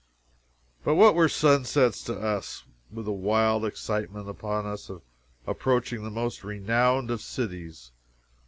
But 0.83 0.95
what 0.95 1.13
were 1.13 1.29
sunsets 1.29 2.01
to 2.05 2.19
us, 2.19 2.65
with 2.91 3.05
the 3.05 3.11
wild 3.11 3.63
excitement 3.63 4.27
upon 4.27 4.65
us 4.65 4.89
of 4.89 5.03
approaching 5.45 6.01
the 6.03 6.09
most 6.09 6.43
renowned 6.43 7.11
of 7.11 7.21
cities! 7.21 7.91